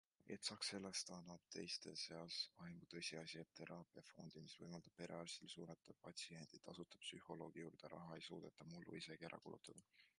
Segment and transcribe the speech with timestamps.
[0.35, 6.61] Et saaks, sellest annab teiste seas aimu tõsiasi, et teraapiafondi, mis võimaldab perearstil suunata patsienti
[6.69, 9.87] tasuta psühholoogi juurde, raha ei suudetud mullu isegi ära kulutada.